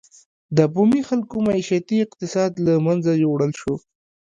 [0.57, 3.73] د بومي خلکو معیشتي اقتصاد له منځه یووړل شو.